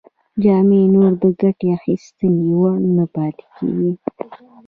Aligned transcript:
جامې 0.43 0.81
نور 0.93 1.11
د 1.21 1.23
ګټې 1.41 1.67
اخیستنې 1.77 2.49
وړ 2.61 2.77
نه 2.95 3.05
پاتې 3.13 3.45
کیږي. 3.55 3.91